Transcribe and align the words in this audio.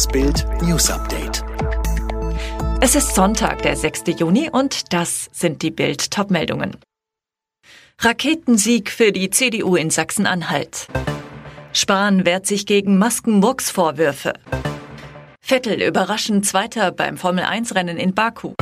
Das 0.00 0.08
Bild 0.08 0.46
News 0.62 0.90
Update. 0.90 1.44
Es 2.80 2.94
ist 2.94 3.14
Sonntag, 3.14 3.60
der 3.60 3.76
6. 3.76 4.04
Juni 4.18 4.48
und 4.50 4.94
das 4.94 5.28
sind 5.30 5.60
die 5.60 5.70
Bild 5.70 6.10
Topmeldungen. 6.10 6.78
Raketensieg 7.98 8.88
für 8.88 9.12
die 9.12 9.28
CDU 9.28 9.76
in 9.76 9.90
Sachsen-Anhalt. 9.90 10.86
Spahn 11.74 12.24
wehrt 12.24 12.46
sich 12.46 12.64
gegen 12.64 12.96
Maskenmurks-Vorwürfe. 12.96 14.32
Vettel 15.42 15.82
überraschend 15.82 16.46
Zweiter 16.46 16.92
beim 16.92 17.18
Formel-1-Rennen 17.18 17.98
in 17.98 18.14
Baku. 18.14 18.54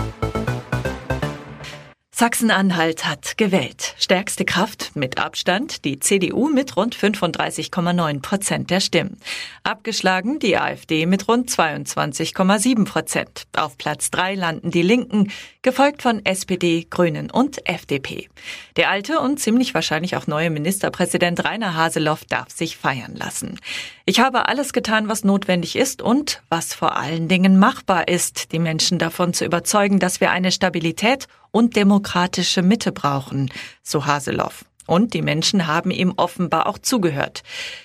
Sachsen-Anhalt 2.18 3.06
hat 3.06 3.38
gewählt. 3.38 3.94
Stärkste 3.96 4.44
Kraft 4.44 4.96
mit 4.96 5.18
Abstand 5.18 5.84
die 5.84 6.00
CDU 6.00 6.48
mit 6.48 6.76
rund 6.76 6.96
35,9 6.96 8.22
Prozent 8.22 8.70
der 8.70 8.80
Stimmen. 8.80 9.20
Abgeschlagen 9.62 10.40
die 10.40 10.58
AfD 10.58 11.06
mit 11.06 11.28
rund 11.28 11.48
22,7 11.48 12.84
Prozent. 12.86 13.46
Auf 13.56 13.78
Platz 13.78 14.10
drei 14.10 14.34
landen 14.34 14.72
die 14.72 14.82
Linken, 14.82 15.30
gefolgt 15.62 16.02
von 16.02 16.24
SPD, 16.26 16.88
Grünen 16.90 17.30
und 17.30 17.64
FDP. 17.68 18.28
Der 18.74 18.90
alte 18.90 19.20
und 19.20 19.38
ziemlich 19.38 19.72
wahrscheinlich 19.74 20.16
auch 20.16 20.26
neue 20.26 20.50
Ministerpräsident 20.50 21.44
Rainer 21.44 21.76
Haseloff 21.76 22.24
darf 22.24 22.50
sich 22.50 22.76
feiern 22.76 23.14
lassen. 23.14 23.60
Ich 24.06 24.18
habe 24.18 24.48
alles 24.48 24.72
getan, 24.72 25.08
was 25.08 25.22
notwendig 25.22 25.76
ist 25.76 26.02
und 26.02 26.42
was 26.48 26.74
vor 26.74 26.96
allen 26.96 27.28
Dingen 27.28 27.60
machbar 27.60 28.08
ist, 28.08 28.50
die 28.50 28.58
Menschen 28.58 28.98
davon 28.98 29.34
zu 29.34 29.44
überzeugen, 29.44 30.00
dass 30.00 30.20
wir 30.20 30.32
eine 30.32 30.50
Stabilität 30.50 31.28
und 31.50 31.76
demokratische 31.76 32.62
Mitte 32.62 32.92
brauchen, 32.92 33.50
so 33.82 34.06
Haseloff. 34.06 34.64
Und 34.86 35.12
die 35.12 35.20
Menschen 35.20 35.66
haben 35.66 35.90
ihm 35.90 36.14
offenbar 36.16 36.66
auch 36.66 36.78
zugehört. 36.78 37.42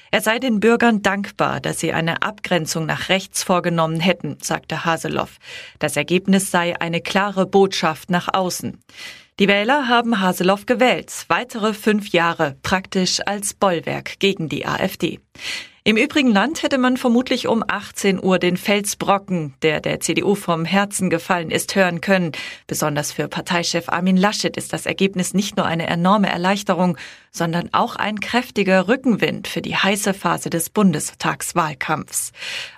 Er 0.10 0.22
sei 0.22 0.40
den 0.40 0.62
Bürgern 0.62 1.02
dankbar, 1.02 1.60
dass 1.60 1.80
sie 1.80 1.92
eine 1.92 2.22
Abgrenzung 2.22 2.86
nach 2.86 3.10
rechts 3.10 3.44
vorgenommen 3.44 4.00
hätten, 4.00 4.38
sagte 4.42 4.86
Haseloff. 4.86 5.38
Das 5.80 5.98
Ergebnis 5.98 6.50
sei 6.50 6.80
eine 6.80 7.02
klare 7.02 7.46
Botschaft 7.46 8.10
nach 8.10 8.34
außen. 8.34 8.80
Die 9.40 9.48
Wähler 9.48 9.88
haben 9.88 10.22
Haseloff 10.22 10.68
gewählt, 10.68 11.12
weitere 11.28 11.74
fünf 11.74 12.10
Jahre 12.10 12.56
praktisch 12.62 13.20
als 13.26 13.56
Bollwerk 13.56 14.20
gegen 14.20 14.48
die 14.48 14.68
AfD. 14.68 15.20
Im 15.86 15.98
übrigen 15.98 16.32
Land 16.32 16.64
hätte 16.64 16.78
man 16.78 16.96
vermutlich 16.96 17.48
um 17.48 17.62
18 17.68 18.24
Uhr 18.24 18.40
den 18.40 18.56
Felsbrocken, 18.56 19.56
der 19.64 19.82
der 19.82 20.00
CDU 20.00 20.36
vom 20.36 20.64
Herzen 20.64 21.10
gefallen 21.10 21.52
ist, 21.52 21.76
hören 21.76 22.00
können. 22.00 22.32
Besonders 22.68 23.12
für 23.12 23.28
Parteichef 23.28 23.90
Armin 23.90 24.16
Laschet 24.16 24.56
ist 24.56 24.72
das 24.72 24.86
Ergebnis 24.86 25.34
nicht 25.34 25.58
nur 25.58 25.66
eine 25.66 25.88
enorme 25.88 26.30
Erleichterung, 26.30 26.98
sondern 27.32 27.68
auch 27.74 27.98
ein 27.98 28.22
kräftiger 28.22 28.88
Rückenwind 28.88 29.50
für 29.50 29.62
die 29.62 29.76
heiße 29.76 30.14
Phase 30.14 30.50
des 30.50 30.70
Bundestagswahlkampfs. 30.70 32.32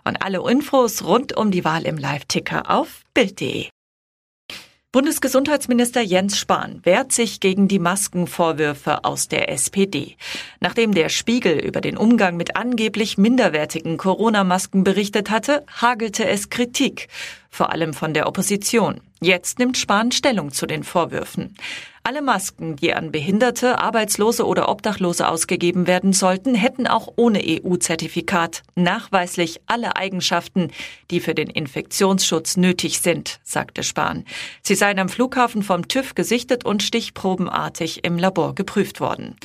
Und 0.04 0.24
alle 0.24 0.42
Infos 0.50 1.04
rund 1.04 1.38
um 1.38 1.52
die 1.52 1.64
Wahl 1.64 1.86
im 1.86 1.98
Live-Ticker 1.98 2.72
auf 2.72 3.02
Bild.de. 3.14 3.75
Bundesgesundheitsminister 4.96 6.00
Jens 6.00 6.38
Spahn 6.38 6.80
wehrt 6.84 7.12
sich 7.12 7.42
gegen 7.42 7.68
die 7.68 7.80
Maskenvorwürfe 7.80 9.04
aus 9.04 9.28
der 9.28 9.52
SPD. 9.52 10.16
Nachdem 10.62 10.94
der 10.94 11.10
Spiegel 11.10 11.60
über 11.60 11.82
den 11.82 11.98
Umgang 11.98 12.38
mit 12.38 12.56
angeblich 12.56 13.18
minderwertigen 13.18 13.98
Corona-Masken 13.98 14.86
berichtet 14.86 15.30
hatte, 15.30 15.66
hagelte 15.68 16.26
es 16.26 16.50
Kritik, 16.50 17.10
vor 17.50 17.74
allem 17.74 17.94
von 17.94 18.14
der 18.14 18.26
Opposition. 18.26 19.02
Jetzt 19.26 19.58
nimmt 19.58 19.76
Spahn 19.76 20.12
Stellung 20.12 20.52
zu 20.52 20.68
den 20.68 20.84
Vorwürfen. 20.84 21.56
Alle 22.04 22.22
Masken, 22.22 22.76
die 22.76 22.94
an 22.94 23.12
Behinderte, 23.12 23.80
Arbeitslose 23.80 24.46
oder 24.46 24.70
Obdachlose 24.70 25.28
ausgegeben 25.28 25.88
werden 25.88 26.14
sollten, 26.14 26.54
hätten 26.54 26.86
auch 26.86 27.12
ohne 27.16 27.42
EU-Zertifikat 27.44 28.62
nachweislich 28.76 29.62
alle 29.66 29.96
Eigenschaften, 29.96 30.70
die 31.10 31.22
für 31.22 31.34
den 31.34 31.50
Infektionsschutz 31.50 32.56
nötig 32.58 33.00
sind, 33.00 33.40
sagte 33.42 33.82
Spahn. 33.82 34.26
Sie 34.62 34.76
seien 34.76 35.00
am 35.00 35.10
Flughafen 35.10 35.64
vom 35.64 35.88
TÜV 35.88 36.14
gesichtet 36.14 36.64
und 36.64 36.84
stichprobenartig 36.84 38.06
im 38.06 38.20
Labor 38.20 38.54
geprüft 38.54 39.00
worden. 39.00 39.38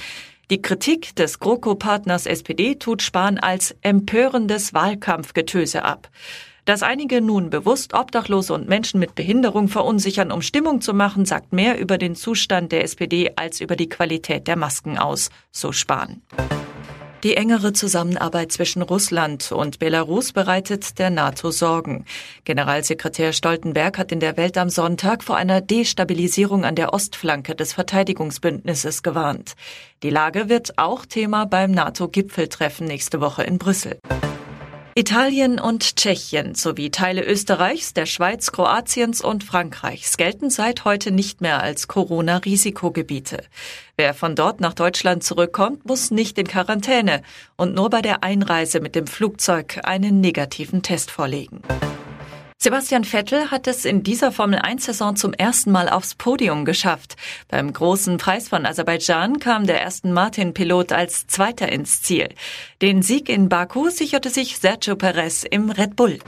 Die 0.51 0.61
Kritik 0.61 1.17
des 1.17 1.41
GroKo-Partners 1.41 2.27
SPD 2.27 2.75
tut 2.75 3.01
Spahn 3.01 3.39
als 3.39 3.75
empörendes 3.81 4.75
Wahlkampfgetöse 4.75 5.87
ab. 5.87 6.11
Dass 6.65 6.83
einige 6.83 7.21
nun 7.21 7.51
bewusst 7.51 7.95
Obdachlose 7.95 8.53
und 8.55 8.69
Menschen 8.69 9.01
mit 9.01 9.15
Behinderung 9.15 9.69
verunsichern, 9.69 10.31
um 10.31 10.43
Stimmung 10.43 10.81
zu 10.81 10.95
machen, 10.95 11.25
sagt 11.25 11.53
mehr 11.53 11.79
über 11.79 11.99
den 11.99 12.15
Zustand 12.15 12.73
der 12.73 12.85
SPD 12.85 13.33
als 13.37 13.61
über 13.61 13.77
die 13.77 13.89
Qualität 13.89 14.47
der 14.47 14.57
Masken 14.57 14.99
aus, 14.99 15.31
so 15.51 15.73
Spahn. 15.73 16.23
Die 17.23 17.37
engere 17.37 17.75
Zusammenarbeit 17.75 18.51
zwischen 18.51 18.81
Russland 18.81 19.53
und 19.53 19.79
Belarus 19.79 20.33
bereitet 20.33 20.99
der 20.99 21.11
NATO 21.11 21.51
Sorgen. 21.51 22.07
Generalsekretär 22.45 23.35
Stoltenberg 23.35 23.99
hat 23.99 24.11
in 24.11 24.21
der 24.21 24.39
Welt 24.39 24.57
am 24.57 24.71
Sonntag 24.71 25.23
vor 25.23 25.37
einer 25.37 25.61
Destabilisierung 25.61 26.65
an 26.65 26.77
der 26.77 26.95
Ostflanke 26.95 27.55
des 27.55 27.75
Verteidigungsbündnisses 27.75 29.03
gewarnt. 29.03 29.53
Die 30.03 30.09
Lage 30.09 30.49
wird 30.49 30.79
auch 30.79 31.05
Thema 31.05 31.45
beim 31.45 31.73
NATO-Gipfeltreffen 31.73 32.87
nächste 32.87 33.21
Woche 33.21 33.43
in 33.43 33.59
Brüssel. 33.59 33.99
Italien 35.01 35.59
und 35.59 35.97
Tschechien 35.97 36.55
sowie 36.55 36.91
Teile 36.91 37.25
Österreichs, 37.25 37.95
der 37.95 38.05
Schweiz, 38.05 38.53
Kroatiens 38.53 39.23
und 39.23 39.43
Frankreichs 39.45 40.19
gelten 40.19 40.51
seit 40.51 40.85
heute 40.85 41.11
nicht 41.11 41.41
mehr 41.41 41.63
als 41.63 41.89
Corona-Risikogebiete. 41.89 43.43
Wer 43.97 44.13
von 44.13 44.37
dort 44.37 44.61
nach 44.61 44.75
Deutschland 44.75 45.25
zurückkommt, 45.25 45.87
muss 45.87 46.11
nicht 46.11 46.37
in 46.37 46.47
Quarantäne 46.47 47.23
und 47.57 47.75
nur 47.75 47.89
bei 47.89 48.03
der 48.03 48.23
Einreise 48.23 48.81
mit 48.81 48.95
dem 48.95 49.07
Flugzeug 49.07 49.81
einen 49.85 50.21
negativen 50.21 50.83
Test 50.83 51.11
vorlegen. 51.11 51.63
Sebastian 52.63 53.05
Vettel 53.05 53.51
hat 53.51 53.67
es 53.67 53.87
in 53.87 54.03
dieser 54.03 54.33
Formel-1-Saison 54.33 55.17
zum 55.17 55.33
ersten 55.33 55.71
Mal 55.71 55.89
aufs 55.89 56.15
Podium 56.15 56.67
geschafft. 56.67 57.17
Beim 57.49 57.73
großen 57.73 58.19
Preis 58.19 58.51
von 58.51 58.67
Aserbaidschan 58.67 59.39
kam 59.39 59.67
der 59.67 59.87
Aston 59.87 60.13
Martin-Pilot 60.13 60.93
als 60.93 61.27
Zweiter 61.27 61.73
ins 61.73 62.03
Ziel. 62.03 62.29
Den 62.83 63.01
Sieg 63.01 63.31
in 63.31 63.49
Baku 63.49 63.89
sicherte 63.89 64.29
sich 64.29 64.59
Sergio 64.59 64.95
Perez 64.95 65.45
im 65.51 65.71
Red 65.71 65.97
Bull. 65.97 66.19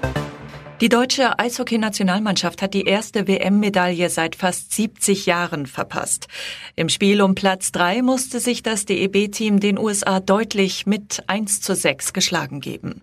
Die 0.81 0.89
deutsche 0.89 1.39
Eishockey-Nationalmannschaft 1.39 2.63
hat 2.63 2.73
die 2.73 2.87
erste 2.87 3.29
WM-Medaille 3.29 4.09
seit 4.09 4.35
fast 4.35 4.73
70 4.73 5.27
Jahren 5.27 5.67
verpasst. 5.67 6.29
Im 6.77 6.89
Spiel 6.89 7.21
um 7.21 7.35
Platz 7.35 7.73
3 7.73 8.01
musste 8.01 8.41
sich 8.41 8.63
das 8.63 8.87
DEB-Team 8.87 9.61
den 9.61 9.79
USA 9.79 10.19
deutlich 10.19 10.87
mit 10.87 11.25
1 11.27 11.61
zu 11.61 11.75
6 11.75 12.15
geschlagen 12.15 12.61
geben. 12.61 13.03